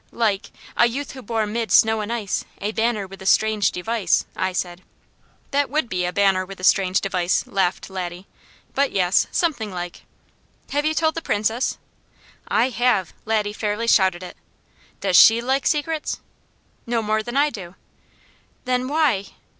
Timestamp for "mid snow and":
1.45-2.11